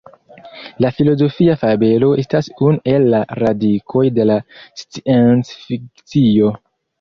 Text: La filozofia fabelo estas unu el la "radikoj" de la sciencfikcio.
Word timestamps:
La 0.83 0.89
filozofia 0.99 1.57
fabelo 1.63 2.09
estas 2.23 2.49
unu 2.69 2.79
el 2.93 3.05
la 3.15 3.19
"radikoj" 3.41 4.03
de 4.17 4.27
la 4.31 4.39
sciencfikcio. 4.83 6.51